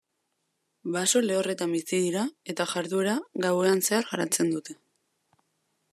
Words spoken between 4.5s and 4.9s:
dute.